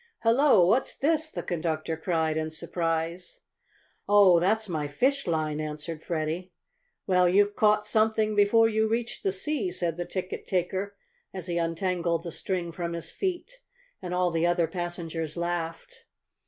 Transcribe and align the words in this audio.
"Hello! 0.23 0.65
What's 0.65 0.97
this?" 0.97 1.29
the 1.29 1.43
conductor 1.43 1.95
cried, 1.95 2.35
in 2.35 2.49
surprise. 2.49 3.41
"Oh, 4.09 4.39
that's 4.39 4.67
my 4.67 4.87
fish 4.87 5.27
line!" 5.27 5.59
answered 5.61 6.01
Freddie. 6.01 6.51
"Well, 7.05 7.29
you've 7.29 7.55
caught 7.55 7.85
something 7.85 8.33
before 8.35 8.67
you 8.67 8.87
reached 8.87 9.21
the 9.21 9.31
sea," 9.31 9.69
said 9.69 9.97
the 9.97 10.05
ticket 10.05 10.47
taker 10.47 10.95
as 11.35 11.45
he 11.45 11.59
untangled 11.59 12.23
the 12.23 12.31
string 12.31 12.71
from 12.71 12.93
his 12.93 13.11
feet, 13.11 13.59
and 14.01 14.11
all 14.11 14.31
the 14.31 14.47
other 14.47 14.65
passengers 14.65 15.37
laughed. 15.37 16.05